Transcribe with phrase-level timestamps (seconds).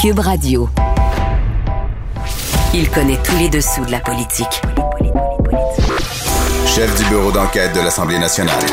[0.00, 0.66] Cube Radio.
[2.72, 4.62] Il connaît tous les dessous de la politique.
[6.66, 8.64] Chef du bureau d'enquête de l'Assemblée nationale.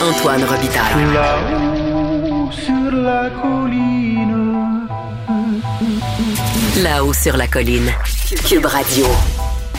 [0.00, 1.12] Antoine Robitaille.
[1.12, 4.86] Là-haut sur la colline.
[6.84, 7.90] Là-haut sur la colline.
[8.48, 9.06] Cube Radio.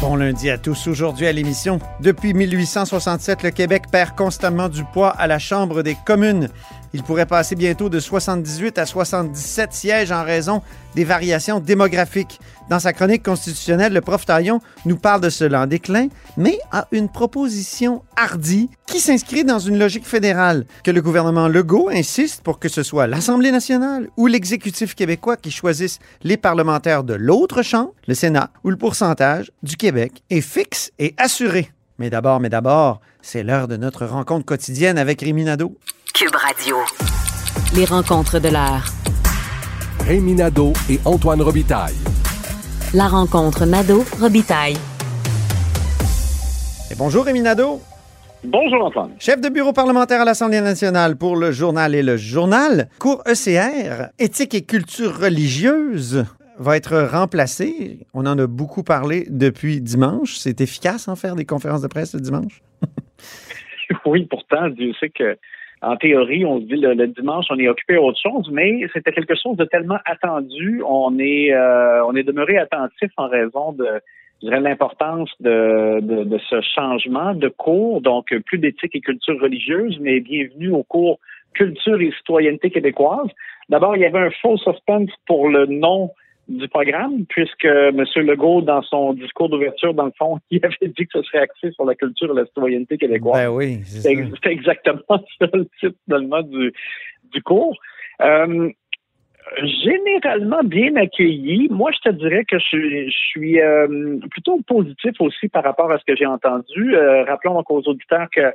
[0.02, 0.88] Bon lundi à tous.
[0.88, 5.96] Aujourd'hui à l'émission, depuis 1867, le Québec perd constamment du poids à la Chambre des
[6.06, 6.50] communes.
[6.98, 10.64] Il pourrait passer bientôt de 78 à 77 sièges en raison
[10.96, 12.40] des variations démographiques.
[12.72, 16.08] Dans sa chronique constitutionnelle, le prof Taillon nous parle de cela en déclin,
[16.38, 21.90] mais a une proposition hardie qui s'inscrit dans une logique fédérale, que le gouvernement Legault
[21.90, 27.14] insiste pour que ce soit l'Assemblée nationale ou l'exécutif québécois qui choisisse les parlementaires de
[27.14, 31.70] l'autre chambre, le Sénat, où le pourcentage du Québec est fixe et assuré.
[32.00, 35.46] Mais d'abord, mais d'abord, c'est l'heure de notre rencontre quotidienne avec Rémi.
[36.18, 36.78] Cube Radio.
[37.76, 38.86] Les rencontres de l'heure.
[40.00, 41.94] Rémi Nadeau et Antoine Robitaille.
[42.96, 44.78] La rencontre Nadeau-Robitaille.
[46.90, 47.82] Et bonjour Rémi Nadeau.
[48.44, 49.12] Bonjour Antoine.
[49.20, 52.90] Chef de bureau parlementaire à l'Assemblée nationale pour le journal et le journal.
[52.98, 56.26] Cours ECR, éthique et culture religieuse
[56.58, 58.08] va être remplacé.
[58.16, 60.38] On en a beaucoup parlé depuis dimanche.
[60.38, 62.64] C'est efficace en faire des conférences de presse le dimanche?
[64.08, 65.38] oui, pourtant, Dieu sait que
[65.82, 68.88] en théorie, on se dit le, le, dimanche, on est occupé à autre chose, mais
[68.94, 70.82] c'était quelque chose de tellement attendu.
[70.88, 74.02] On est, euh, on est demeuré attentif en raison de,
[74.42, 78.02] l'importance de, de, de, ce changement de cours.
[78.02, 81.20] Donc, plus d'éthique et culture religieuse, mais bienvenue au cours
[81.58, 83.28] culture et citoyenneté québécoise.
[83.70, 86.12] D'abord, il y avait un faux suspense pour le nom
[86.48, 88.04] du programme, puisque M.
[88.16, 91.72] Legault, dans son discours d'ouverture, dans le fond, il avait dit que ce serait axé
[91.72, 93.42] sur la culture et la citoyenneté québécoise.
[93.42, 93.80] Ben oui.
[93.84, 95.02] C'était exactement
[95.40, 96.74] ça le titre du,
[97.32, 97.78] du cours.
[98.22, 98.70] Euh,
[99.64, 101.68] généralement bien accueilli.
[101.70, 105.98] Moi, je te dirais que je, je suis euh, plutôt positif aussi par rapport à
[105.98, 106.96] ce que j'ai entendu.
[106.96, 108.54] Euh, rappelons donc aux auditeurs que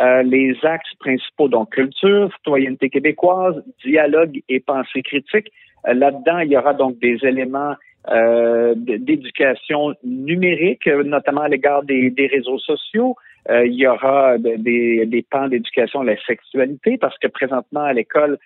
[0.00, 5.50] euh, les axes principaux, donc culture, citoyenneté québécoise, dialogue et pensée critique,
[5.86, 7.74] là-dedans, il y aura donc des éléments
[8.10, 13.16] euh, d'éducation numérique, notamment à l'égard des, des, réseaux sociaux.
[13.50, 17.92] Euh, il y aura des, des pans d'éducation à la sexualité, parce que présentement à
[17.92, 18.38] l'école,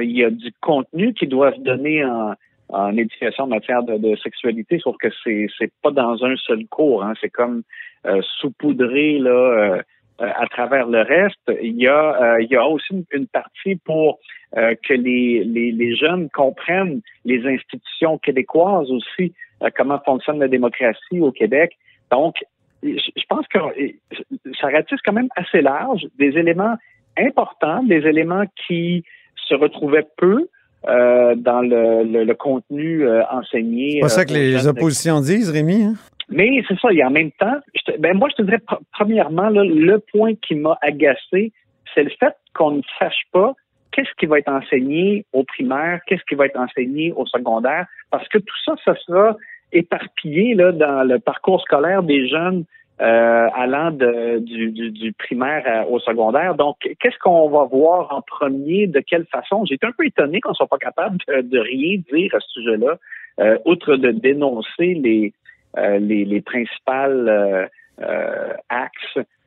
[0.00, 2.34] il y a du contenu qui doit se donner en,
[2.70, 6.66] en éducation en matière de, de sexualité, sauf que c'est c'est pas dans un seul
[6.66, 7.04] cours.
[7.04, 7.62] Hein, c'est comme
[8.06, 9.82] euh, saupoudré là euh,
[10.18, 11.50] à travers le reste.
[11.62, 14.18] Il y a, euh, il y a aussi une, partie pour
[14.56, 19.32] euh, que les, les, les, jeunes comprennent les institutions québécoises aussi,
[19.76, 21.76] comment fonctionne la démocratie au Québec.
[22.12, 22.36] Donc,
[22.82, 23.58] je pense que
[24.60, 26.76] ça ratisse quand même assez large, des éléments
[27.16, 29.04] importants, des éléments qui
[29.48, 30.46] se retrouvaient peu
[30.86, 33.94] euh, dans le, le, le contenu euh, enseigné.
[33.94, 35.82] C'est pas ça que les oppositions disent, Rémi?
[35.82, 35.94] Hein?
[36.28, 37.56] Mais c'est ça, et en même temps,
[37.98, 38.60] ben moi, je te dirais,
[38.92, 41.52] premièrement, là, le point qui m'a agacé,
[41.94, 43.54] c'est le fait qu'on ne sache pas
[43.92, 48.26] qu'est-ce qui va être enseigné au primaire, qu'est-ce qui va être enseigné au secondaire, parce
[48.28, 49.36] que tout ça, ça sera
[49.72, 52.64] éparpillé là, dans le parcours scolaire des jeunes
[53.00, 56.54] euh, allant de, du, du, du, primaire au secondaire.
[56.54, 59.64] Donc, qu'est-ce qu'on va voir en premier, de quelle façon?
[59.68, 62.96] Été un peu étonné qu'on soit pas capable de, de rien dire à ce sujet-là,
[63.40, 65.32] euh, outre de dénoncer les,
[65.76, 67.70] les, les, principales
[68.00, 68.54] euh,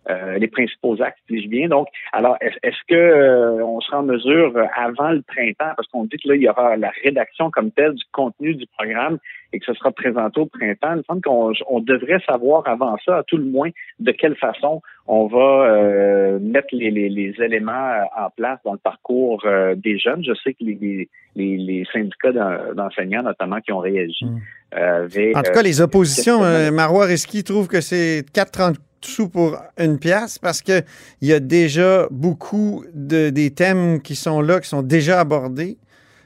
[0.10, 1.68] euh, les principaux axes, si je viens.
[1.68, 6.30] Donc, alors, est-ce que on sera en mesure avant le printemps, parce qu'on dit que
[6.30, 9.18] là, il y aura la rédaction comme telle du contenu du programme
[9.54, 12.98] et que ce sera présenté au printemps, il me semble qu'on on devrait savoir avant
[13.06, 13.70] ça, à tout le moins,
[14.00, 15.38] de quelle façon on va
[15.70, 20.24] euh, mettre les, les, les, éléments en place dans le parcours euh, des jeunes.
[20.24, 22.34] Je sais que les, les, les syndicats
[22.76, 24.26] d'enseignants, notamment, qui ont réagi.
[24.26, 24.38] Mmh.
[24.76, 29.58] Euh, en tout cas, les oppositions, euh, Marois Risky trouve que c'est 4,30 sous pour
[29.78, 30.84] une pièce parce qu'il
[31.22, 35.78] y a déjà beaucoup de, des thèmes qui sont là, qui sont déjà abordés.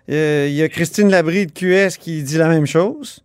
[0.09, 3.23] Euh, il y a Christine Labrie de QS qui dit la même chose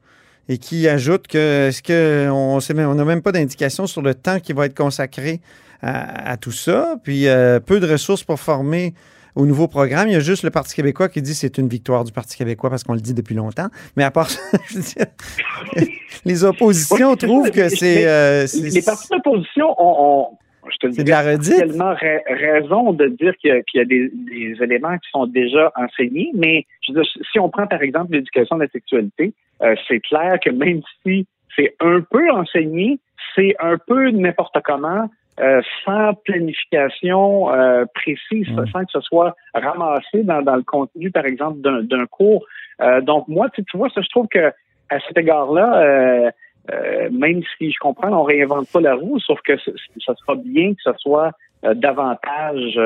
[0.49, 4.53] et qui ajoute que est-ce qu'on on n'a même pas d'indication sur le temps qui
[4.53, 5.41] va être consacré
[5.83, 8.95] à, tout ça, puis euh, peu de ressources pour former
[9.37, 10.09] au nouveau programme.
[10.09, 12.37] Il y a juste le Parti québécois qui dit que c'est une victoire du Parti
[12.37, 13.69] québécois parce qu'on le dit depuis longtemps.
[13.97, 15.07] Mais à part ça, je veux dire,
[16.25, 18.09] les oppositions oui, trouvent que c'est...
[18.09, 20.39] Euh, les partis d'opposition ont, ont
[20.69, 24.99] je te dis, tellement ra raison de dire qu'il y, y a, des, des, éléments
[24.99, 28.63] qui sont déjà enseignés, mais je veux dire, si on prend par exemple l'éducation de
[28.63, 31.25] la sexualité, euh, c'est clair que même si
[31.55, 32.99] c'est un peu enseigné,
[33.37, 35.09] c'est un peu n'importe comment,
[35.41, 38.67] euh, sans planification euh, précise, mmh.
[38.73, 42.45] sans que ce soit ramassé dans, dans le contenu, par exemple, d'un cours.
[42.81, 44.53] Euh, donc moi, tu, tu vois, ça, je trouve que
[44.89, 46.31] à cet égard-là, euh,
[46.73, 49.71] euh, même si je comprends, on réinvente pas la roue, sauf que ce-
[50.05, 51.33] ça sera bien que ce soit
[51.65, 52.79] euh, davantage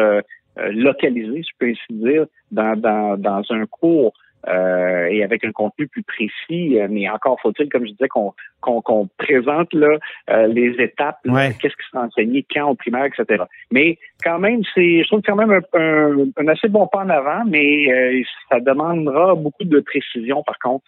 [0.57, 4.13] localisé, je peux ainsi dire, dans, dans, dans un cours
[4.49, 6.79] euh, et avec un contenu plus précis.
[6.81, 9.99] Euh, Mais encore faut-il, comme je disais, qu'on présente là
[10.31, 11.55] euh, les étapes, Ouais.
[11.61, 13.45] qu'est-ce qui sera enseigné, quand au primaire, etc.
[13.71, 17.09] Mais quand même, c'est, je trouve quand même un, un, un assez bon pas en
[17.11, 20.85] avant, mais euh, ça demandera beaucoup de précision, par contre,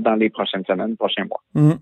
[0.00, 1.42] dans les prochaines semaines, prochains mois.
[1.54, 1.78] Mhm.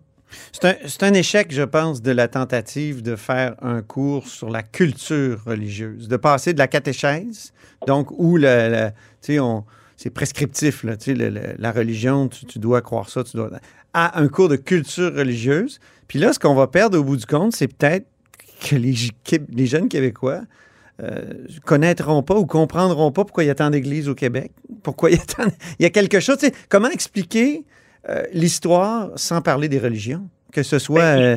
[0.53, 5.39] C'est un, échec, je pense, de la tentative de faire un cours sur la culture
[5.47, 7.53] religieuse, de passer de la catéchèse,
[7.87, 8.91] donc où le, le-
[9.23, 9.65] tu sais, on-
[9.96, 13.50] c'est prescriptif, la religion, tu, dois croire ça, tu dois,
[13.93, 15.79] à un cours de culture religieuse.
[16.08, 18.06] Puis là, ce qu'on va perdre au bout du compte, c'est peut-être
[18.61, 20.43] que les, jeunes Québécois
[21.02, 21.23] euh,
[21.64, 24.52] connaîtront pas ou comprendront pas pourquoi il y a tant d'églises au Québec,
[24.82, 25.46] pourquoi il y a tant...
[25.79, 26.38] Il y a quelque chose,
[26.69, 27.64] comment expliquer
[28.08, 30.29] euh, l'histoire sans parler des religions?
[30.55, 31.03] Que ce soit...
[31.03, 31.37] euh,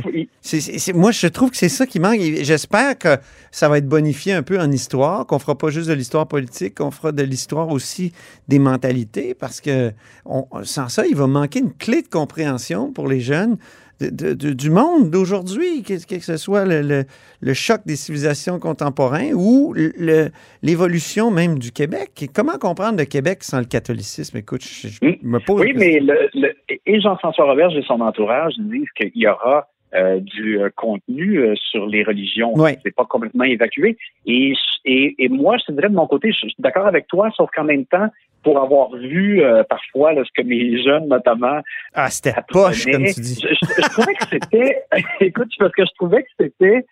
[0.94, 2.19] moi, je trouve que c'est ça qui manque.
[2.42, 3.18] J'espère que
[3.52, 6.75] ça va être bonifié un peu en histoire, qu'on fera pas juste de l'histoire politique,
[6.75, 8.12] qu'on fera de l'histoire aussi
[8.48, 9.92] des mentalités, parce que
[10.25, 13.58] on- sans ça, il va manquer une clé de compréhension pour les jeunes
[14.00, 17.06] de- de- de- du monde d'aujourd'hui, que, que ce soit le, le-
[17.42, 20.30] le choc des civilisations contemporaines ou le-
[20.62, 22.30] l'évolution même du Québec.
[22.34, 24.38] Comment comprendre le Québec sans le catholicisme?
[24.38, 26.54] Écoute, je, je me pose Oui, mais le, le-
[26.86, 31.56] et Jean-François Roberge et son entourage disent qu'il y aura euh, du euh, contenu euh,
[31.56, 32.54] sur les religions.
[32.56, 32.78] Ouais.
[32.84, 33.98] C'est pas complètement évacué.
[34.25, 34.54] Et,
[34.86, 37.30] et, et moi, je te dirais de mon côté, je, je suis d'accord avec toi,
[37.36, 38.07] sauf qu'en même temps,
[38.44, 41.60] pour avoir vu euh, parfois là, ce que mes jeunes, notamment,
[41.94, 43.42] Ah, c'était poche, comme tu dis.
[43.42, 44.84] Je, je- je trouvais que c'était,
[45.22, 46.86] écoute, parce que je trouvais que c'était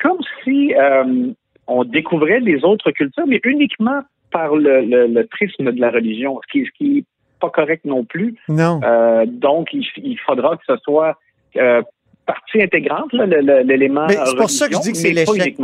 [0.00, 1.32] comme si euh,
[1.66, 4.00] on découvrait les autres cultures, mais uniquement
[4.30, 7.04] par le, le, le prisme de la religion, ce qui, ce qui est
[7.40, 8.34] pas correct non plus.
[8.48, 8.80] Non.
[8.82, 11.18] Euh, donc, il, il faudra que ce soit
[11.56, 11.82] euh,
[12.26, 14.06] partie intégrante, l'élément.
[14.08, 15.56] Mais c'est pour ça que je dis que c'est l'échec.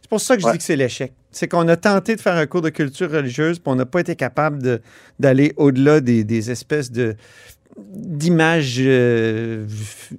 [0.00, 0.52] C'est pour ça que je Ouais.
[0.52, 1.12] dis que c'est l'échec.
[1.30, 4.00] C'est qu'on a tenté de faire un cours de culture religieuse, puis on n'a pas
[4.00, 4.80] été capable de-
[5.20, 7.14] d'aller au-delà des, des espèces de
[7.78, 9.66] d'images euh,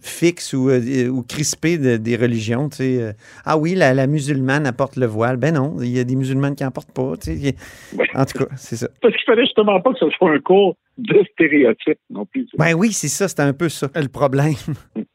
[0.02, 2.70] fixes ou, euh, ou crispées de- des religions.
[2.70, 3.02] tu sais.
[3.02, 3.14] Euh,
[3.46, 5.38] Ah oui, la, la musulmane apporte le voile.
[5.38, 7.14] Ben non, il y a des musulmanes qui n'en portent pas.
[7.18, 7.56] tu sais.
[7.98, 8.08] Ouais.
[8.14, 8.88] En tout cas, c'est ça.
[9.02, 12.48] Parce qu'il fallait justement pas que ce soit un cours de stéréotypes non plus.
[12.58, 14.54] Ben oui, c'est ça, c'était un peu ça le problème.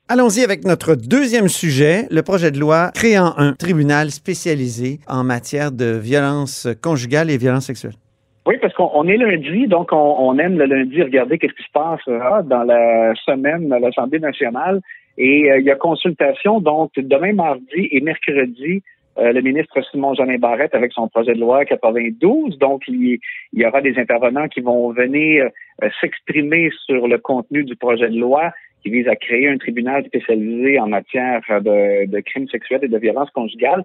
[0.08, 5.72] Allons-y avec notre deuxième sujet, le projet de loi créant un tribunal spécialisé en matière
[5.72, 7.94] de violence conjugale et violence sexuelle.
[8.44, 11.62] Oui, parce qu'on on est lundi, donc on, on aime le lundi regarder qu'est-ce qui
[11.62, 14.80] se passe euh, dans la semaine à l'Assemblée nationale.
[15.16, 18.82] Et euh, il y a consultation, donc demain mardi et mercredi,
[19.18, 22.56] euh, le ministre Simon Jeanin Barrette avec son projet de loi 92.
[22.58, 23.18] Donc, il,
[23.52, 25.50] y aura des intervenants qui vont venir
[25.82, 30.04] euh, s'exprimer sur le contenu du projet de loi qui vise à créer un tribunal
[30.06, 33.82] spécialisé en matière de, crimes sexuels et de violences conjugales.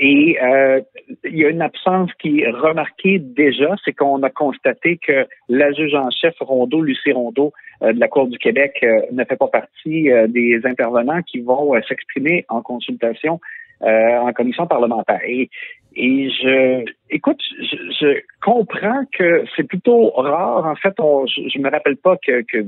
[0.00, 0.80] Et euh,
[1.22, 5.72] il y a une absence qui est remarquée déjà, c'est qu'on a constaté que la
[5.72, 9.46] juge en chef Rondeau, Lucie Rondeau, euh, de la Cour du Québec, ne fait pas
[9.46, 13.40] partie des intervenants qui vont s'exprimer en consultation
[13.84, 15.20] euh, en commission parlementaire.
[15.26, 15.50] Et,
[15.96, 20.66] et je, écoute, je, je comprends que c'est plutôt rare.
[20.66, 22.66] En fait, on, je, je me rappelle pas que, que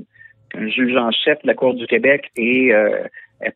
[0.50, 3.04] qu'un juge en chef de la Cour du Québec ait, euh,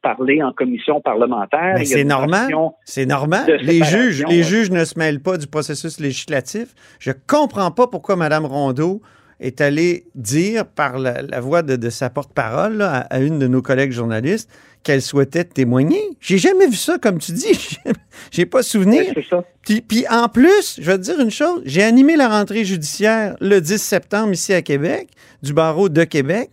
[0.03, 1.77] parlé en commission parlementaire.
[1.85, 2.53] C'est normal.
[2.85, 3.59] C'est normal.
[3.63, 6.75] Les juges, les juges ne se mêlent pas du processus législatif.
[6.99, 9.01] Je comprends pas pourquoi Mme Rondeau
[9.41, 13.47] est allée dire par la, la voix de, de sa porte-parole à, à une de
[13.47, 14.51] nos collègues journalistes
[14.83, 16.03] qu'elle souhaitait témoigner.
[16.21, 17.79] J'ai jamais vu ça, comme tu dis.
[18.31, 19.13] J'ai pas souvenir.
[19.29, 19.45] Ça.
[19.63, 23.37] Puis, puis en plus, je vais te dire une chose, j'ai animé la rentrée judiciaire
[23.41, 25.09] le 10 septembre ici à Québec,
[25.43, 26.51] du barreau de Québec.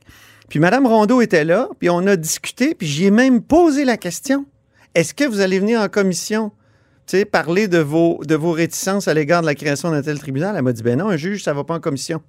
[0.50, 3.98] Puis Mme Rondeau était là, puis on a discuté, puis j'y ai même posé la
[3.98, 4.46] question.
[4.96, 6.52] Est-ce que vous allez venir en commission,
[7.06, 10.20] tu sais, parler de vos, de vos réticences à l'égard de la création d'un tel
[10.20, 10.56] tribunal?
[10.56, 12.22] Elle m'a dit, ben non, un juge, ça va pas en commission.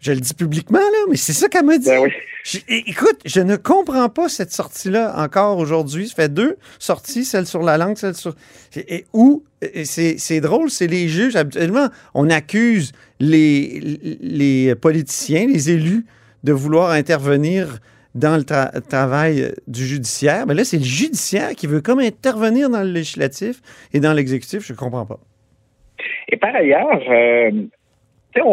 [0.00, 1.86] Je le dis publiquement, là, mais c'est ça qu'elle m'a dit.
[1.86, 2.10] Ben oui.
[2.44, 6.08] Je- é- écoute, je ne comprends pas cette sortie-là encore aujourd'hui.
[6.08, 8.34] Ça fait deux sorties, celle sur la langue, celle sur.
[8.76, 9.42] Et, où
[9.84, 11.34] c'est drôle, c'est les juges.
[11.34, 13.80] Habituellement, on accuse les,
[14.20, 16.04] les politiciens, les élus,
[16.44, 17.78] de vouloir intervenir
[18.14, 20.46] dans le tra- travail du judiciaire.
[20.46, 23.60] Mais là, c'est le judiciaire qui veut comme intervenir dans le législatif
[23.92, 24.64] et dans l'exécutif.
[24.64, 25.18] Je ne comprends pas.
[26.28, 27.50] Et par ailleurs, euh,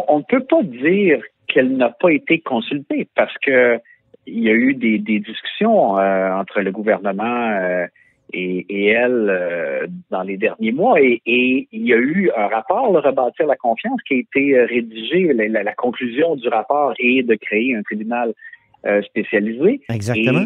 [0.07, 1.21] on ne peut pas dire
[1.53, 3.79] qu'elle n'a pas été consultée parce que
[4.25, 7.85] il y a eu des, des discussions euh, entre le gouvernement euh,
[8.31, 10.99] et, et elle euh, dans les derniers mois.
[11.01, 14.63] Et, et, il y a eu un rapport, le Rebâtir la confiance, qui a été
[14.63, 15.33] rédigé.
[15.33, 18.33] La, la, conclusion du rapport est de créer un tribunal
[19.05, 19.81] spécialisé.
[19.89, 20.45] Exactement.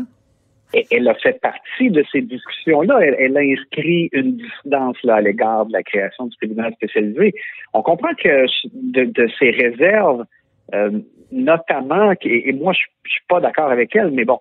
[0.73, 2.99] Et, elle a fait partie de ces discussions-là.
[3.01, 7.33] Elle, elle, a inscrit une dissidence là, à l'égard de la création du tribunal spécialisé.
[7.73, 10.25] On comprend que de, de ces réserves,
[10.73, 10.91] euh,
[11.31, 14.39] notamment, et, moi je, je suis pas d'accord avec elle, mais bon,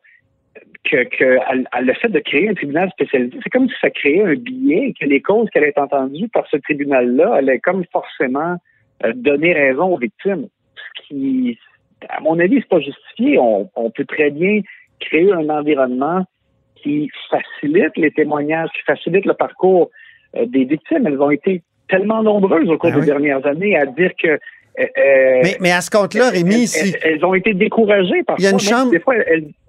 [0.85, 1.39] que, que
[1.81, 4.93] le fait de créer un tribunal spécialisé, c'est comme si ça créait un billet et
[4.95, 8.57] que les causes qu'elle est entendues par ce tribunal-là allaient comme forcément
[9.05, 10.49] euh, donner raison aux victimes.
[10.77, 11.59] Ce qui,
[12.09, 13.39] à mon avis, c'est pas justifié.
[13.39, 14.61] On, on, peut très bien
[15.01, 16.25] créer un environnement
[16.77, 19.91] qui facilite les témoignages, qui facilite le parcours
[20.37, 21.07] euh, des victimes.
[21.07, 24.39] Elles ont été tellement nombreuses au cours ah des dernières années à dire que
[24.79, 26.95] euh, euh, mais, mais, à ce compte-là, Rémi, si.
[27.03, 28.93] Elles, ont été découragées par il y a une chambre,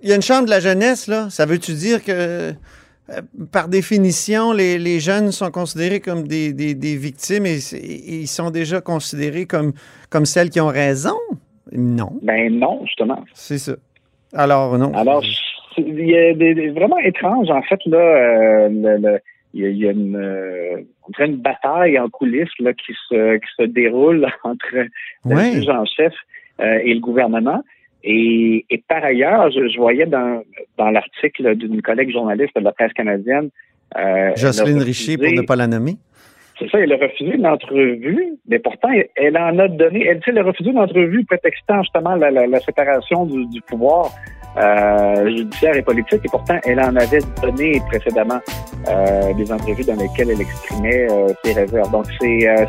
[0.01, 1.29] Il y a une chambre de la jeunesse, là.
[1.29, 2.51] Ça veut-tu dire que, euh,
[3.53, 8.49] par définition, les, les, jeunes sont considérés comme des, des, des victimes et, ils sont
[8.49, 9.71] déjà considérés comme,
[10.09, 11.15] comme celles qui ont raison?
[11.71, 12.11] Non.
[12.21, 13.23] Ben non, justement.
[13.33, 13.75] C'est ça.
[14.33, 14.93] Alors, non.
[14.93, 15.23] Alors,
[15.77, 19.19] il y a des, vraiment étrange, en fait, là, le
[19.53, 20.81] il y a, une, euh,
[21.19, 24.87] une bataille en coulisses là, qui, se, qui se déroule entre
[25.25, 26.13] le juge en chef
[26.59, 27.63] euh, et le gouvernement.
[28.03, 30.43] Et, et par ailleurs, je, je, voyais dans,
[30.77, 33.49] dans l'article d'une collègue journaliste de la presse canadienne.
[33.97, 35.95] Euh, Jocelyne Richer, pour ne pas la nommer.
[36.59, 40.05] C'est ça, elle a refusé une entrevue, mais pourtant, elle en a donné.
[40.05, 44.11] Elle, elle a refusé une entrevue prétextant justement la, la, la séparation du, du pouvoir
[44.57, 48.39] euh, judiciaire et politique, et pourtant, elle en avait donné précédemment
[48.87, 51.91] euh, des entrevues dans lesquelles elle exprimait euh, ses réserves.
[51.91, 52.65] Donc, c'est, euh,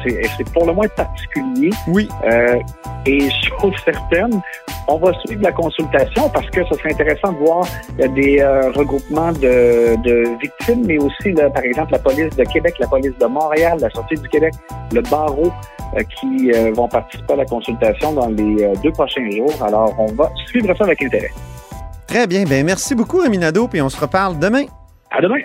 [0.53, 1.71] pour le moins particulier.
[1.89, 2.09] Oui.
[2.25, 2.59] Euh,
[3.07, 3.21] et
[3.61, 4.41] chose certaine,
[4.87, 7.67] on va suivre la consultation parce que ce serait intéressant de voir
[7.97, 12.75] des euh, regroupements de, de, victimes, mais aussi, là, par exemple, la police de Québec,
[12.79, 14.55] la police de Montréal, la sortie du Québec,
[14.93, 15.51] le barreau
[16.21, 19.53] qui vont participer à la consultation dans les deux prochains jours.
[19.63, 21.31] Alors, on va suivre ça avec intérêt.
[22.09, 22.45] Très bien.
[22.45, 24.65] Ben, merci beaucoup, Aminado, puis on se reparle demain.
[25.11, 25.41] À demain.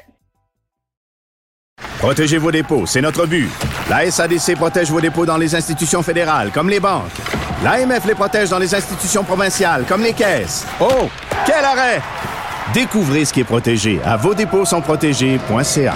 [2.00, 3.50] Protégez vos dépôts, c'est notre but.
[3.90, 7.12] La SADC protège vos dépôts dans les institutions fédérales, comme les banques.
[7.64, 10.66] L'AMF les protège dans les institutions provinciales, comme les caisses.
[10.82, 11.10] Oh,
[11.46, 12.02] quel arrêt!
[12.74, 15.96] Découvrez ce qui est protégé à vos dépôts sont protégés.ca.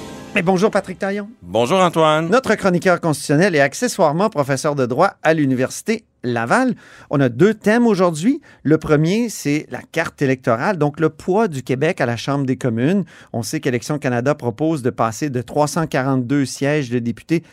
[0.33, 1.29] Mais bonjour Patrick Taillon.
[1.41, 2.29] Bonjour Antoine.
[2.29, 6.75] Notre chroniqueur constitutionnel et accessoirement professeur de droit à l'Université Laval.
[7.09, 8.39] On a deux thèmes aujourd'hui.
[8.63, 12.55] Le premier, c'est la carte électorale, donc le poids du Québec à la Chambre des
[12.55, 13.03] communes.
[13.33, 17.43] On sait qu'Élections Canada propose de passer de 342 sièges de députés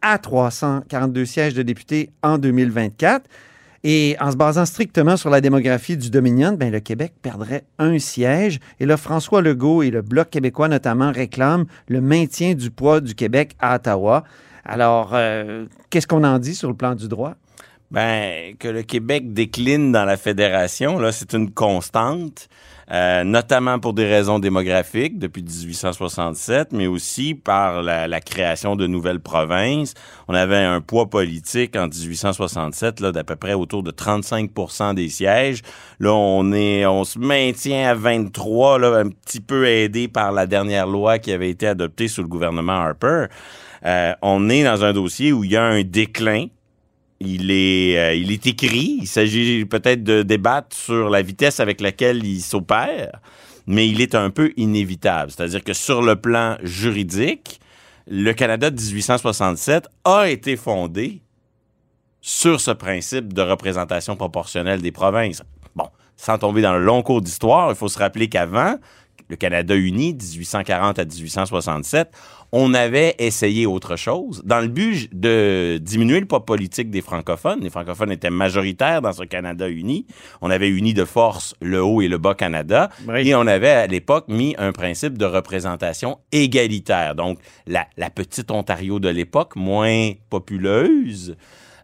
[0.00, 3.28] à 342 sièges de députés en 2024.
[3.84, 7.98] Et en se basant strictement sur la démographie du Dominion, ben, le Québec perdrait un
[7.98, 8.58] siège.
[8.80, 13.14] Et là, François Legault et le Bloc québécois notamment réclament le maintien du poids du
[13.14, 14.24] Québec à Ottawa.
[14.64, 17.34] Alors, euh, qu'est-ce qu'on en dit sur le plan du droit?
[17.90, 22.48] Ben, que le Québec décline dans la fédération, là, c'est une constante.
[22.90, 29.20] Euh, notamment pour des raisons démographiques depuis 1867, mais aussi par la, création de nouvelles
[29.20, 29.92] provinces.
[30.26, 34.50] On avait un poids politique en 1867 là d'à peu près autour de 35
[34.94, 35.60] des sièges.
[36.00, 40.46] Là, on est, on se maintient à 23, là, un petit peu aidé par la
[40.46, 43.26] dernière loi qui avait été adoptée sous le gouvernement Harper.
[43.84, 46.46] Euh, on est dans un dossier où il y a un déclin
[47.20, 48.98] il est, euh, il est écrit.
[49.00, 53.20] Il s'agit peut-être de débattre sur la vitesse avec laquelle il s'opère,
[53.66, 55.30] mais il est un peu inévitable.
[55.30, 57.60] C'est-à-dire que sur le plan juridique,
[58.06, 61.20] le Canada de 1867 a été fondé
[62.20, 65.42] sur ce principe de représentation proportionnelle des provinces.
[65.76, 68.76] Bon, sans tomber dans le long cours d'histoire, il faut se rappeler qu'avant,
[69.28, 72.10] le Canada uni, 1840 à 1867,
[72.52, 77.60] on avait essayé autre chose dans le but de diminuer le poids politique des francophones.
[77.60, 80.06] Les francophones étaient majoritaires dans ce Canada uni.
[80.40, 83.28] On avait uni de force le haut et le bas Canada Oui.
[83.28, 87.14] et on avait à l'époque mis un principe de représentation égalitaire.
[87.14, 91.36] Donc la, la petite Ontario de l'époque, moins populeuse,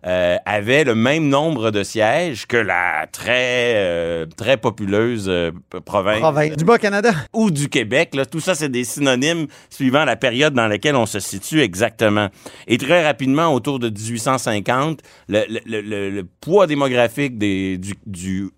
[0.07, 5.51] euh, avait le même nombre de sièges que la très euh, très populeuse euh,
[5.87, 7.13] province Province du Bas-Canada.
[7.33, 8.15] ou du Québec.
[8.15, 8.27] Là.
[8.27, 12.29] Tout ça, c'est des synonymes suivant la période dans laquelle on se situe exactement.
[12.67, 17.95] Et très rapidement, autour de 1850, le, le- le- le- le poids démographique des, du,
[18.07, 18.51] du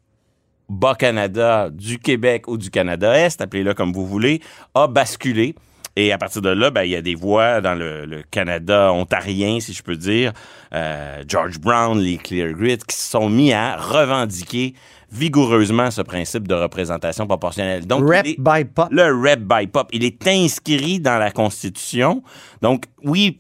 [0.69, 4.41] Bas-Canada, du Québec ou du Canada-Est, appelez-le comme vous voulez,
[4.75, 5.55] a basculé.
[5.99, 8.93] Et à partir de là, ben, il y a des voix dans le, le Canada
[8.93, 10.33] ontarien, si je peux dire,
[10.75, 14.75] euh, George Brown, les Clear Grit, qui se sont mis à revendiquer
[15.11, 17.87] vigoureusement ce principe de représentation proportionnelle.
[17.87, 18.88] Donc, Rep est- by pop.
[18.91, 22.23] le rep by pop, il est inscrit dans la Constitution.
[22.61, 23.38] Donc, oui,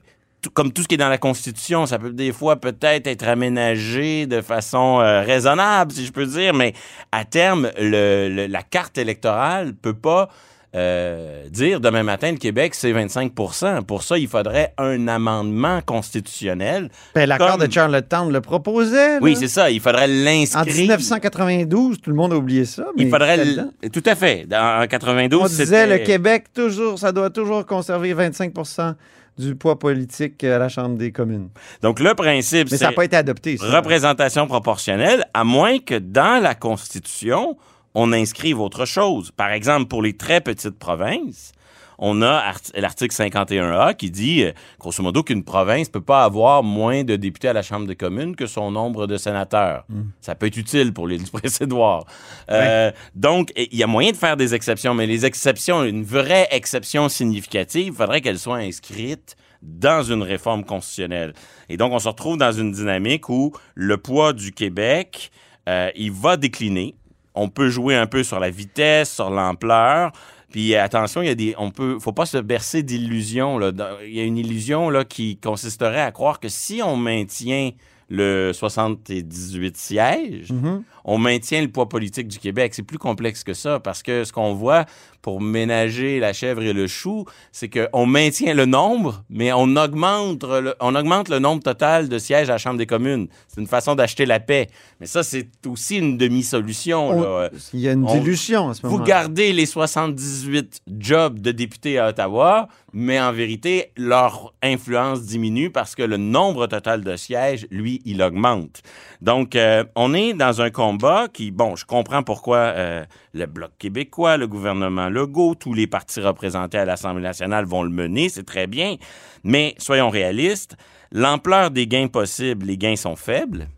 [0.54, 4.26] comme tout ce qui est dans la Constitution, ça peut des fois peut-être être aménagé
[4.26, 6.72] de façon euh, raisonnable, si je peux dire, mais
[7.12, 10.28] à terme, le- le- la carte électorale peut pas
[10.74, 16.90] euh, dire demain matin le Québec c'est 25% Pour ça, il faudrait un amendement constitutionnel.
[17.14, 19.14] Ben, L'accord Comme- de Charlottetown le proposait.
[19.14, 19.18] là.
[19.22, 19.70] Oui, c'est ça.
[19.70, 20.62] Il faudrait l'inscrire.
[20.62, 22.84] En 1992, tout le monde a oublié ça.
[22.96, 24.46] mais Il faudrait l- tout à fait.
[24.52, 28.94] En 92, On disait le Québec, toujours, ça doit toujours conserver 25%
[29.38, 31.48] du poids politique à la Chambre des communes.
[31.82, 33.56] Donc le principe, Mais c'est ça n'a pas été adopté.
[33.58, 33.66] ça.
[33.66, 37.56] représentation proportionnelle, à moins que dans la Constitution,
[37.98, 39.30] on inscrive autre chose.
[39.30, 41.52] Par exemple, pour les très petites provinces,
[41.98, 46.62] on a art- l'article 51A qui dit, euh, grosso modo, qu'une province peut pas avoir
[46.62, 49.86] moins de députés à la Chambre des communes que son nombre de sénateurs.
[50.20, 52.04] Ça peut être utile pour les précédoires.
[52.50, 56.48] Euh, Donc, il y a moyen de faire des exceptions, mais les exceptions, une vraie
[56.50, 61.32] exception significative, il faudrait qu'elle soit inscrite dans une réforme constitutionnelle.
[61.70, 65.30] Et donc, on se retrouve dans une dynamique où le poids du Québec,
[65.66, 66.94] euh, il va décliner.
[67.36, 70.12] On peut jouer un peu sur la vitesse, sur l'ampleur.
[70.50, 73.60] Puis attention, il y a des, on peut, faut pas se bercer d'illusions.
[74.02, 77.70] Il y a une illusion là qui consisterait à croire que si on maintient
[78.08, 80.82] le 78 sièges, Mhm.
[81.04, 82.72] on maintient le poids politique du Québec.
[82.74, 84.84] C'est plus complexe que ça parce que ce qu'on voit
[85.22, 90.44] pour ménager la chèvre et le chou, c'est qu'on maintient le nombre, mais on augmente
[90.44, 93.26] le, on augmente le nombre total de sièges à la Chambre des communes.
[93.48, 94.68] C'est une façon d'acheter la paix.
[95.00, 97.48] Mais ça, c'est aussi une demi-solution.
[97.74, 101.50] Il y a une On- dilution à ce Vous moment gardez les 78 jobs de
[101.50, 107.16] députés à Ottawa, mais en vérité, leur influence diminue parce que le nombre total de
[107.16, 108.82] sièges, lui, il augmente.
[109.20, 113.72] Donc, euh, on est dans un combat qui, bon, je comprends pourquoi euh, le Bloc
[113.78, 118.46] québécois, le gouvernement Legault, tous les partis représentés à l'Assemblée nationale vont le mener, c'est
[118.46, 118.96] très bien,
[119.44, 120.76] mais soyons réalistes,
[121.12, 123.68] l'ampleur des gains possibles, les gains sont faibles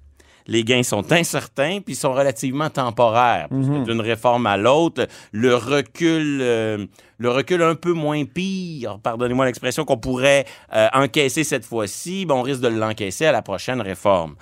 [0.48, 3.48] les gains sont incertains puis sont relativement temporaires.
[3.50, 6.86] Que D'une réforme à l'autre, le recul, euh,
[7.18, 12.34] le recul un peu moins pire, pardonnez-moi l'expression, qu'on pourrait euh, encaisser cette fois-ci, ben,
[12.34, 14.34] on risque de l'encaisser à la prochaine réforme.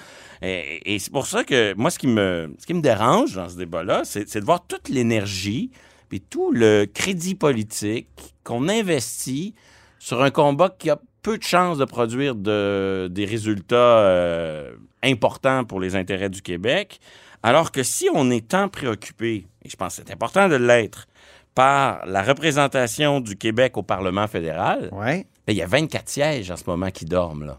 [0.43, 3.49] Et, et c'est pour ça que moi, ce qui me, ce qui me dérange dans
[3.49, 5.71] ce débat-là, c'est c'est de voir toute l'énergie
[6.09, 8.09] puis tout le crédit politique
[8.45, 9.55] qu'on investit
[9.99, 14.71] sur un combat qui a peu de chances de produire de- des résultats euh,
[15.03, 17.01] importants pour les intérêts du Québec,
[17.43, 21.07] alors que si on est tant préoccupé, et je pense que c'est important de l'être,
[21.55, 25.27] par la représentation du Québec au Parlement fédéral, Ouais.
[25.47, 27.45] ben, il y a 24 sièges en ce moment qui dorment.
[27.47, 27.59] Là.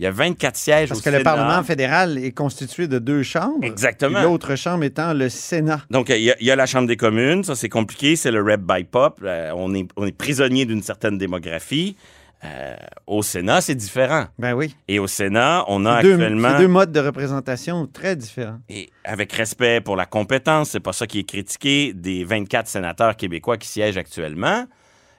[0.00, 1.22] Il y a 24 sièges Parce au que le.
[1.24, 3.64] Parlement fédéral est constitué de deux chambres.
[3.64, 4.22] Exactement.
[4.22, 5.80] L'autre chambre étant le Sénat.
[5.90, 8.30] Donc, il y, a- il y a la Chambre des communes, ça c'est compliqué, c'est
[8.30, 9.18] le rep by pop.
[9.24, 11.96] Euh, on, est, on est prisonnier d'une certaine démographie.
[12.44, 12.76] Euh,
[13.08, 14.26] au Sénat, c'est différent.
[14.38, 14.74] Ben oui.
[14.86, 16.56] Et au Sénat, on a deux, actuellement...
[16.58, 18.60] deux modes de représentation très différents.
[18.68, 23.16] Et avec respect pour la compétence, c'est pas ça qui est critiqué, des 24 sénateurs
[23.16, 24.66] québécois qui siègent actuellement,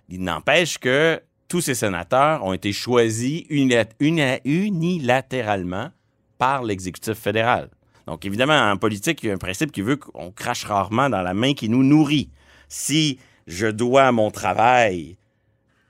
[0.08, 5.90] il n'empêche que tous ces sénateurs ont été choisis unilat- uni- unilatéralement
[6.38, 7.70] par l'exécutif fédéral.
[8.08, 11.22] Donc, évidemment, en politique, il y a un principe qui veut qu'on crache rarement dans
[11.22, 12.30] la main qui nous nourrit.
[12.70, 15.18] Si je dois mon travail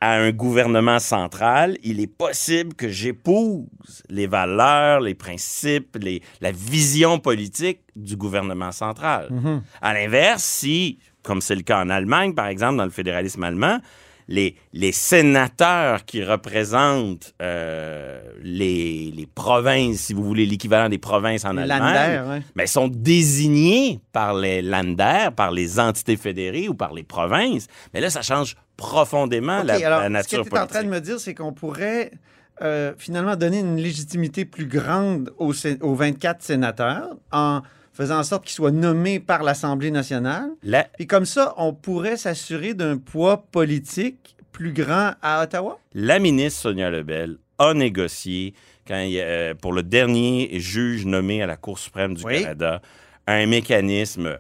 [0.02, 3.68] à un gouvernement central, il est possible que j'épouse
[4.10, 9.28] les valeurs, les principes, les- la vision politique du gouvernement central.
[9.30, 9.62] Mhm.
[9.82, 13.80] À l'inverse, si, comme c'est le cas en Allemagne, par exemple, dans le fédéralisme allemand,
[14.30, 21.46] les, les sénateurs qui représentent euh, les, les provinces, si vous voulez, l'équivalent des provinces
[21.46, 22.42] en Les Allemagne, Länder, ouais.
[22.56, 27.68] mais sont désignés par les Länder, par les entités fédérées ou par les provinces.
[27.94, 30.84] Mais là, ça change profondément la, alors, la nature Ce que tu es en train
[30.84, 30.92] de politique.
[30.92, 32.12] me dire, c'est qu'on pourrait
[32.62, 37.62] euh, finalement donner une légitimité plus grande aux, sé- aux 24 sénateurs en
[37.94, 40.50] faisant en sorte qu'ils soient nommés par l'Assemblée nationale.
[40.64, 45.80] La- Puis comme ça, on pourrait s'assurer d'un poids politique plus grand à Ottawa?
[45.94, 48.54] la ministre Sonia Lebel a négocié
[48.88, 52.42] quand il euh, pour le dernier juge nommé à la Cour suprême du Oui.
[52.42, 52.82] Canada
[53.28, 54.40] un mécanisme.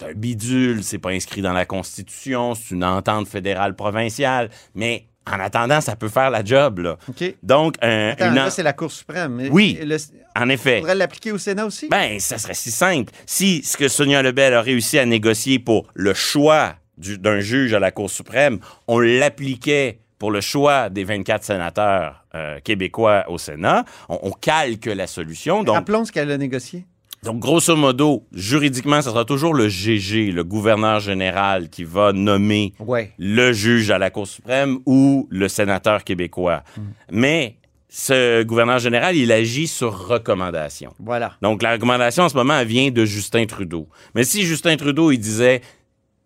[0.00, 5.06] C'est un bidule, c'est pas inscrit dans la Constitution, c'est une entente fédérale provinciale, mais
[5.30, 6.78] en attendant, ça peut faire la job.
[6.78, 6.96] Là.
[7.08, 7.34] OK.
[7.42, 9.48] Donc, un, Attends, une là, c'est la Cour suprême.
[9.50, 9.78] Oui.
[9.82, 9.96] le-
[10.40, 10.76] en effet.
[10.78, 11.88] On pourrait l'appliquer au Sénat aussi?
[11.88, 13.12] Ben, ça serait si simple.
[13.26, 17.74] Si ce que Sonia Lebel a réussi à négocier pour le choix du- d'un juge
[17.74, 23.38] à la Cour suprême, on l'appliquait pour le choix des 24 sénateurs euh, québécois au
[23.38, 25.62] Sénat, on, on calque la solution.
[25.64, 26.86] Donc, Rappelons ce qu'elle a négocié.
[27.24, 32.72] Donc, grosso modo, juridiquement, ce sera toujours le GG, le gouverneur général, qui va nommer
[32.78, 33.12] Ouais.
[33.18, 36.62] le juge à la Cour suprême ou le sénateur québécois.
[37.10, 37.56] Mais
[37.88, 40.92] ce gouverneur général, il agit sur recommandation.
[41.00, 41.32] Voilà.
[41.42, 43.88] Donc, la recommandation en ce moment, elle vient de Justin Trudeau.
[44.14, 45.62] Mais si Justin Trudeau, il disait,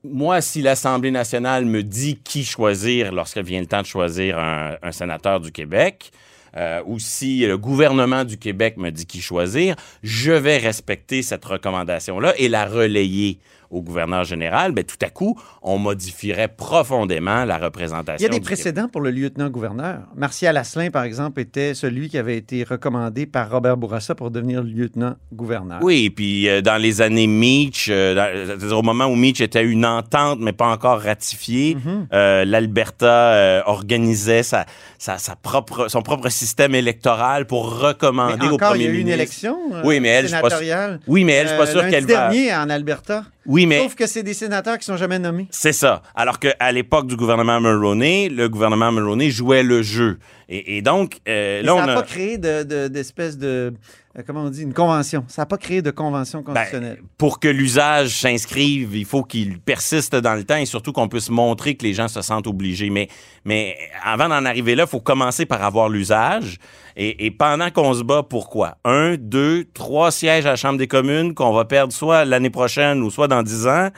[0.04, 4.74] moi, si l'Assemblée nationale me dit qui choisir lorsque vient le temps de choisir un,
[4.82, 6.10] un sénateur du Québec,
[6.56, 11.44] euh, ou si le gouvernement du Québec me dit qui choisir, je vais respecter cette
[11.44, 13.38] recommandation-là et la relayer
[13.72, 14.70] au gouverneur général.
[14.72, 18.18] Ben, tout à coup, on modifierait profondément la représentation.
[18.20, 20.00] Il y a des précédents pour le lieutenant-gouverneur.
[20.14, 24.62] Martial Asselin, par exemple, était celui qui avait été recommandé par Robert Bourassa pour devenir
[24.62, 25.78] lieutenant-gouverneur.
[25.82, 29.84] Oui, puis euh, dans les années Meach, euh, dans- au moment où Meach était une
[29.86, 32.06] entente, mais pas encore ratifiée, Mhm.
[32.12, 34.66] euh, l'Alberta euh, organisait sa,
[34.98, 38.86] sa, sa propre, son propre système électoral pour recommander Mais au encore, il premier y
[38.86, 39.14] a eu une ministre.
[39.20, 41.00] élection Oui, mais elle, je suis pas sénatoriale.
[41.06, 42.28] Oui, mais elle, je suis pas sûr qu'elle va...
[42.28, 43.24] dernier en Alberta.
[43.46, 43.80] Oui, mais...
[43.80, 45.48] Sauf que c'est des sénateurs qui sont jamais nommés.
[45.50, 46.02] C'est ça.
[46.14, 50.18] Alors qu'à l'époque du gouvernement Mulroney, le gouvernement Mulroney jouait le jeu.
[50.54, 51.94] Et, et donc, euh, là, ça on n'a a...
[51.94, 53.72] pas créé de- de- d'espèce de,
[54.18, 55.24] euh, comment on dit, une convention.
[55.28, 56.98] Ça n'a pas créé de convention Ben, constitutionnelle.
[57.16, 61.30] pour que l'usage s'inscrive, il faut qu'il persiste dans le temps et surtout qu'on puisse
[61.30, 62.90] montrer que les gens se sentent obligés.
[62.90, 63.08] Mais,
[63.46, 66.58] mais avant d'en arriver là, il faut commencer par avoir l'usage.
[66.96, 68.76] Et, et pendant qu'on se bat, pourquoi?
[68.84, 73.02] Un, deux, trois sièges à la Chambre des communes qu'on va perdre soit l'année prochaine
[73.02, 73.88] ou soit dans dix ans.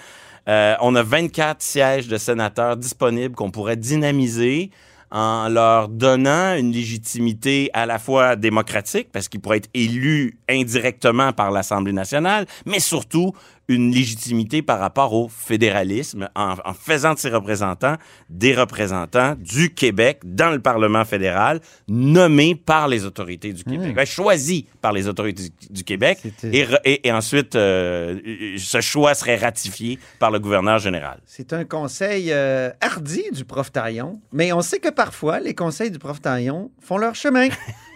[0.46, 4.70] Euh, on a 24 sièges de sénateurs disponibles qu'on pourrait dynamiser
[5.14, 11.32] en leur donnant une légitimité à la fois démocratique, parce qu'ils pourraient être élus indirectement
[11.32, 13.32] par l'Assemblée nationale, mais surtout
[13.68, 17.96] une légitimité par rapport au fédéralisme, en, en faisant de ses représentants
[18.28, 24.04] des représentants du Québec dans le Parlement fédéral, nommés par les autorités du Québec, Ben,
[24.04, 26.18] choisis par les autorités du, du Québec,
[26.52, 28.18] et, re- et- et ensuite, euh,
[28.58, 31.20] ce choix serait ratifié par le gouverneur général.
[31.24, 35.90] C'est un conseil euh, hardi du prof Taillon, mais on sait que parfois, les conseils
[35.90, 37.48] du prof Taillon font leur chemin.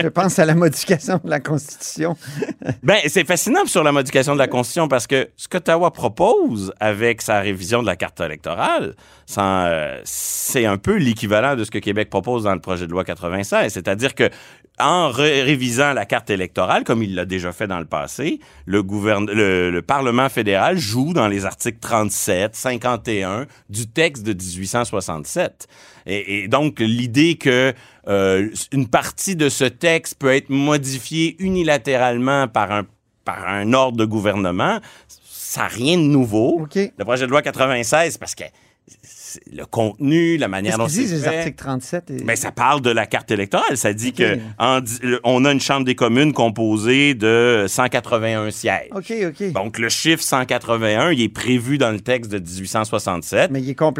[0.00, 2.16] Je pense à la modification de la Constitution.
[2.82, 7.22] Ben, c'est fascinant sur la modification de la Constitution parce que ce qu'Ottawa propose avec
[7.22, 8.94] sa révision de la carte électorale,
[9.38, 13.04] euh, c'est un peu l'équivalent de ce que Québec propose dans le projet de loi
[13.04, 13.72] 96.
[13.72, 14.30] C'est-à-dire que
[14.80, 19.80] en ré- révisant la carte électorale, comme il l'a déjà fait dans le passé, le
[19.80, 25.66] Parlement fédéral joue dans les articles 37, 51 du texte de 1867.
[26.06, 27.74] Et, et donc, l'idée que
[28.08, 32.86] euh, une partie de ce texte peut être modifiée unilatéralement par un,
[33.24, 34.80] par un ordre de gouvernement,
[35.28, 36.60] ça n'a rien de nouveau.
[36.62, 36.76] OK.
[36.76, 38.44] Le projet de loi 96, parce que
[39.52, 42.10] le contenu, la manière dont c'est les articles 37?
[42.10, 42.24] Et...
[42.24, 43.76] Ben, ça parle de la carte électorale.
[43.76, 44.14] Ça dit Ok.
[44.16, 44.80] que en
[45.24, 48.88] on a une Chambre des communes composée de 181 sièges.
[48.94, 49.52] OK, OK.
[49.52, 53.50] Donc, le chiffre 181, il est prévu dans le texte de 1867.
[53.50, 53.92] Mais il est con-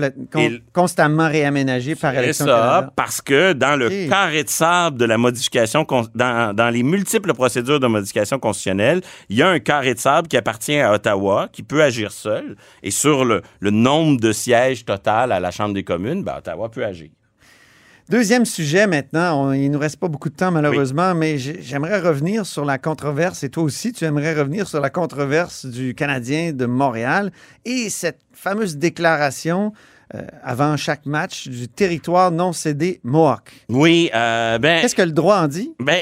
[0.72, 2.92] constamment réaménagé par C'est Élection ça, Canada.
[2.96, 7.80] parce que dans le carré de sable de la modification, dans, dans les multiples procédures
[7.80, 11.62] de modification constitutionnelle, il y a un carré de sable qui appartient à Ottawa, qui
[11.62, 12.56] peut agir seul.
[12.82, 16.68] Et sur le, le nombre de sièges total à la Chambre des communes, ben, Ottawa
[16.70, 17.10] peut agir.
[18.08, 19.48] Deuxième sujet maintenant.
[19.48, 22.78] On- il nous reste pas beaucoup de temps, malheureusement, mais j'ai- j'aimerais revenir sur la
[22.78, 27.30] controverse, et toi aussi, tu aimerais revenir sur la controverse du Canadien de Montréal
[27.66, 29.72] et cette fameuse déclaration
[30.14, 33.52] euh, avant chaque match du territoire non cédé Mohawk.
[33.68, 34.80] Oui, euh, ben.
[34.80, 35.72] Qu'est-ce que le droit en dit?
[35.80, 36.00] Ben,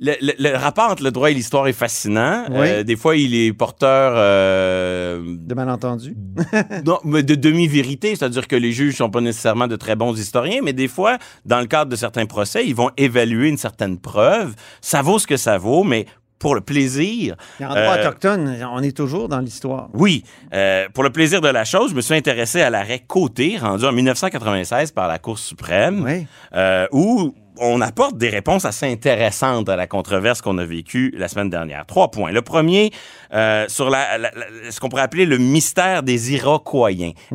[0.00, 2.44] le, le- le rapport entre le droit et l'histoire est fascinant.
[2.50, 2.56] Oui.
[2.68, 6.16] Euh, des fois, il est porteur euh, De malentendu.
[6.84, 10.60] non, mais de demi-vérité, c'est-à-dire que les juges sont pas nécessairement de très bons historiens,
[10.62, 14.54] mais des fois, dans le cadre de certains procès, ils vont évaluer une certaine preuve.
[14.80, 16.06] Ça vaut ce que ça vaut, mais
[16.38, 17.34] pour le plaisir.
[17.60, 19.88] En droit euh, autochtone, on est toujours dans l'histoire.
[19.94, 20.24] oui,
[20.54, 23.84] euh, pour le plaisir de la chose, je me suis intéressé à l'arrêt Côté, rendu
[23.84, 26.26] en 1996 par la Cour suprême, Oui.
[26.54, 31.28] euh, où on apporte des réponses assez intéressantes à la controverse qu'on a vécue la
[31.28, 31.84] semaine dernière.
[31.86, 32.30] Trois points.
[32.32, 32.90] Le premier,
[33.34, 36.90] euh, sur la, la- la- ce qu'on pourrait appeler le mystère des Iroquois.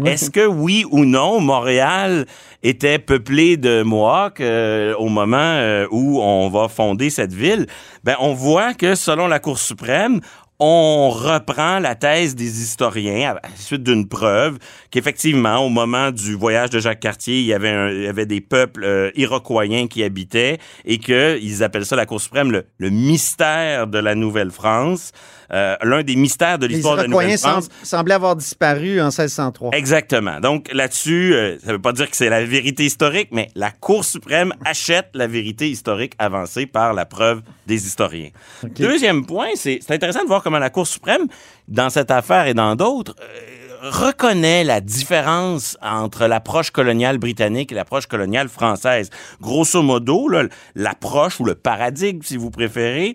[0.05, 2.25] Est-ce que oui ou non, Montréal
[2.63, 7.67] était peuplé de Mohawks euh, au moment euh, où on va fonder cette ville?
[8.03, 10.19] Ben, on voit que selon la Cour suprême,
[10.65, 14.59] on reprend la thèse des historiens à la suite d'une preuve
[14.91, 18.85] qu'effectivement, au moment du voyage de Jacques Cartier, il y avait, il y des peuples
[18.85, 25.11] euh, qui habitaient et qu'ils appellent ça, la Cour suprême, le mystère de la Nouvelle-France.
[25.53, 27.65] Euh, L'un des mystères de l'histoire de la Nouvelle-France.
[27.65, 29.69] sem- semblaient avoir disparu en 1603.
[29.73, 30.39] Exactement.
[30.39, 34.03] Donc là-dessus, euh, ça veut pas dire que c'est la vérité historique, mais la Cour
[34.03, 38.29] suprême achète la vérité historique avancée par la preuve des historiens.
[38.63, 41.27] Deuxième point, c'est c'est intéressant de voir comment la Cour suprême,
[41.67, 47.75] dans cette affaire et dans d'autres, euh, reconnaît la différence entre l'approche coloniale britannique et
[47.75, 49.09] l'approche coloniale française.
[49.41, 50.29] Grosso modo,
[50.75, 53.13] l'approche ou le paradigme, si vous préférez,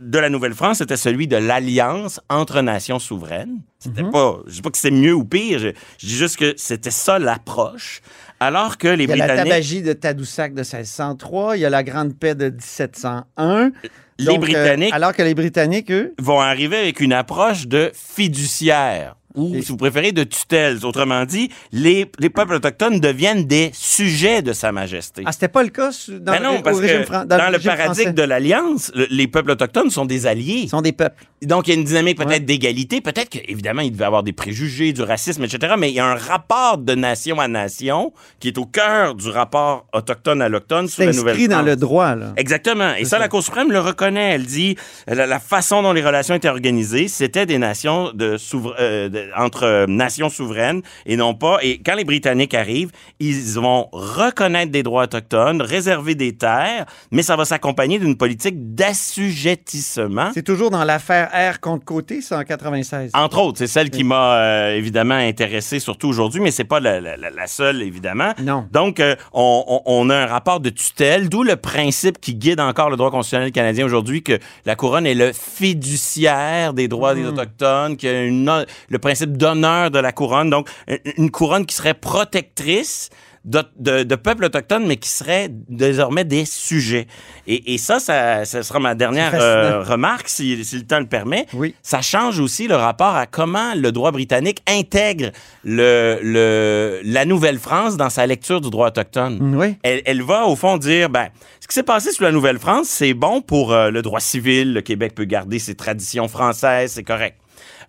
[0.00, 3.60] de la Nouvelle-France, c'était celui de l'alliance entre nations souveraines.
[3.78, 6.52] C'était pas, je dis pas que c'est mieux ou pire, je, je dis juste que
[6.56, 8.00] c'était ça l'approche.
[8.38, 11.64] Alors que les Il y a la Britanniques, tabagie de Tadoussac de 1603, il y
[11.64, 13.70] a la Grande Paix de 1701.
[14.18, 17.90] Les Donc, euh, Britanniques- alors que les Britanniques, eux, vont arriver avec une approche de
[17.94, 20.78] fiduciaire ou, si vous préférez, de tutelle.
[20.84, 25.22] Autrement dit, les, les peuples autochtones deviennent des sujets de Sa Majesté.
[25.26, 27.70] ah, c'était pas le cas dans, Ben non, le, parce que fran- dans, le paradigme
[27.84, 28.12] français.
[28.12, 30.60] de l'Alliance, le- les peuples autochtones sont des alliés.
[30.64, 31.24] Ils sont des peuples.
[31.42, 33.00] Donc, il y a une dynamique peut-être d'égalité.
[33.00, 35.74] Peut-être qu'évidemment, il devait y avoir des préjugés, du racisme, etc.
[35.78, 39.28] Mais il y a un rapport de nation à nation qui est au cœur du
[39.28, 41.48] rapport autochtone à l'octone sous C'est la inscrit Nouvelle-France.
[41.48, 42.32] dans le droit, là.
[42.36, 42.94] Exactement.
[42.94, 44.30] Et ça, la Cour suprême le reconnaît.
[44.34, 44.76] Elle dit
[45.08, 49.64] la, la façon dont les relations étaient organisées, c'était des nations de souvera- euh, entre
[49.64, 51.58] euh, nations souveraines et non pas.
[51.62, 57.22] Et quand les Britanniques arrivent, ils vont reconnaître des droits autochtones, réserver des terres, mais
[57.22, 60.30] ça va s'accompagner d'une politique d'assujettissement.
[60.34, 63.10] C'est toujours dans l'affaire R contre côté, ça, en 96.
[63.14, 67.00] Entre autres, c'est celle qui m'a euh, évidemment intéressé surtout aujourd'hui, mais c'est pas la,
[67.00, 68.32] la- la- la seule évidemment.
[68.42, 68.66] Non.
[68.72, 72.96] Donc, euh, on, a un rapport de tutelle, d'où le principe qui guide encore le
[72.96, 78.08] droit constitutionnel canadien aujourd'hui que la couronne est le fiduciaire des droits des autochtones, qu'il
[78.10, 80.50] y a une o- le principe d'honneur de la couronne.
[80.50, 80.68] Donc,
[81.16, 83.10] une- couronne qui serait protectrice
[83.44, 87.08] de, de, de peuples autochtones, mais qui seraient désormais des sujets.
[87.48, 91.06] Et, et ça, ça, ça sera ma dernière euh, remarque, si, si le temps le
[91.06, 91.46] permet.
[91.52, 91.74] Oui.
[91.82, 95.30] Ça change aussi le rapport à comment le droit britannique intègre
[95.64, 99.56] le, le, la Nouvelle-France dans sa lecture du droit autochtone.
[99.56, 99.74] Oui.
[99.82, 101.26] Elle, elle va, au fond, dire, ben,
[101.58, 104.72] ce qui s'est passé sous la Nouvelle-France, c'est bon pour euh, le droit civil.
[104.72, 107.38] Le Québec peut garder ses traditions françaises, c'est correct.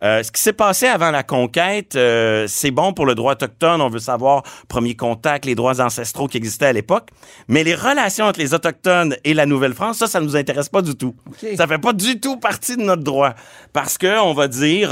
[0.04, 3.80] Euh, ce qui s'est passé avant la conquête, euh, c'est bon pour le droit autochtone.
[3.82, 7.08] On veut savoir premier contact, les droits ancestraux qui existaient à l'époque.
[7.48, 10.96] Mais les relations entre les autochtones et la Nouvelle-France, ça, ça nous intéresse pas du
[10.96, 11.16] tout.
[11.56, 13.34] Ça fait pas du tout partie de notre droit,
[13.72, 14.92] parce que on va dire,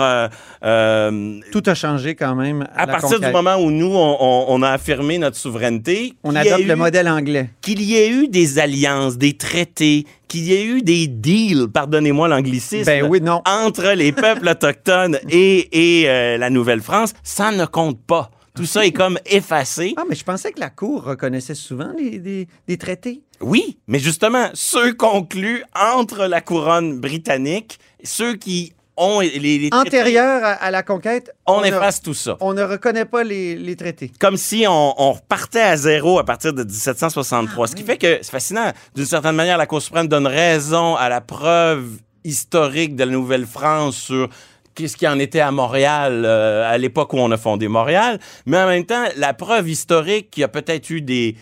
[0.63, 2.67] euh, Tout a changé quand même.
[2.75, 6.13] À, à la partir du moment où nous on, on- on a affirmé notre souveraineté,
[6.23, 7.49] On adopte le modèle anglais.
[7.61, 12.29] qu'il y ait eu des alliances, des traités, qu'il y ait eu des deals, pardonnez-moi
[12.29, 13.41] l'anglicisme, Ben oui, non.
[13.45, 18.31] entre les peuples autochtones et, et euh, la Nouvelle-France, ça ne compte pas.
[18.55, 19.93] Tout ça est comme effacé.
[19.97, 23.21] Ah, mais je pensais que la Cour reconnaissait souvent les, des, des traités.
[23.41, 28.71] Oui, mais justement, ceux conclus entre la couronne britannique, ceux qui
[29.21, 32.37] les, les Antérieur à, à la conquête, on efface tout ça.
[32.39, 34.11] on ne reconnaît pas les, les traités.
[34.19, 37.67] comme si on, on repartait à zéro à partir de 1763.
[37.67, 38.71] Ce qui fait que c'est fascinant.
[38.95, 41.85] D'une certaine manière, la Cour suprême donne raison à la preuve
[42.23, 44.29] historique de la Nouvelle-France sur
[44.75, 48.19] qu'est-ce qui en était à Montréal euh, à l'époque où on a fondé Montréal.
[48.45, 51.35] Mais en même temps, la preuve historique qu'il y a peut-être eu des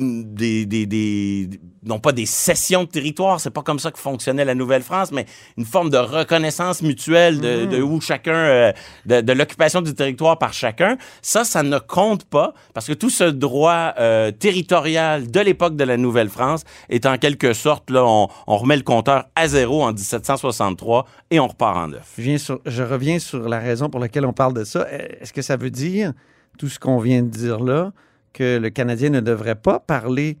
[0.00, 1.48] des, des, des-
[1.84, 5.26] non pas des cessions de territoire, c'est pas comme ça que fonctionnait la Nouvelle-France, mais
[5.56, 8.72] une forme de reconnaissance mutuelle de, de où chacun, euh,
[9.06, 10.96] de, de l'occupation du territoire par chacun.
[11.22, 15.84] Ça, ça ne compte pas parce que tout ce droit euh, territorial de l'époque de
[15.84, 19.92] la Nouvelle-France est en quelque sorte, là, on, on remet le compteur à zéro en
[19.92, 22.12] 1763 et on repart en neuf.
[22.16, 24.86] Je, viens sur- je reviens sur la raison pour laquelle on parle de ça.
[24.90, 26.12] Est-ce que ça veut dire,
[26.58, 27.92] tout ce qu'on vient de dire là,
[28.32, 30.38] que le Canadien ne devrait pas parler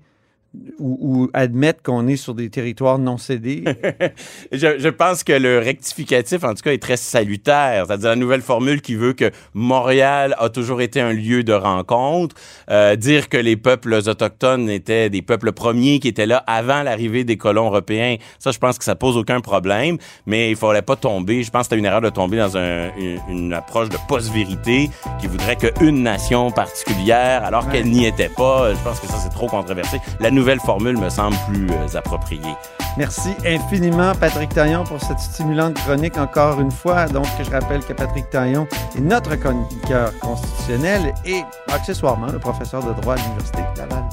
[0.78, 3.64] ou, ou admettre qu'on est sur des territoires non cédés?
[4.52, 7.84] je, je pense que le rectificatif, en tout cas, est très salutaire.
[7.86, 12.34] C'est-à-dire la nouvelle formule qui veut que Montréal a toujours été un lieu de rencontre.
[12.70, 17.24] Euh, dire que les peuples autochtones étaient des peuples premiers qui étaient là avant l'arrivée
[17.24, 19.98] des colons européens, ça, je pense que ça pose aucun problème.
[20.26, 21.42] Mais il fallait pas tomber.
[21.42, 24.90] Je pense que c'était une erreur de tomber dans un, une, une, approche de post-vérité
[25.20, 28.74] qui voudrait qu'une nation particulière, alors qu'elle n'y était pas.
[28.74, 29.98] Je pense que ça, c'est trop controversé.
[30.20, 32.54] La nouvelle formule me semble plus euh, appropriée.
[32.96, 37.04] Merci infiniment, Patrick Taillon, pour cette stimulante chronique encore une fois.
[37.08, 42.98] Donc, je rappelle que Patrick Taillon est notre chroniqueur constitutionnel et accessoirement le professeur de
[43.02, 44.04] droit à l'Université de Laval.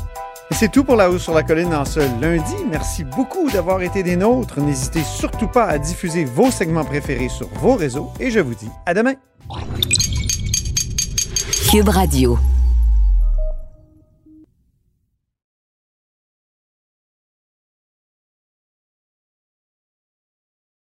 [0.52, 2.56] Et c'est tout pour La Hausse sur la Colline en ce lundi.
[2.70, 4.60] Merci beaucoup d'avoir été des nôtres.
[4.60, 8.70] N'hésitez surtout pas à diffuser vos segments préférés sur vos réseaux et je vous dis
[8.86, 9.14] à demain.
[11.72, 12.38] Cube Radio.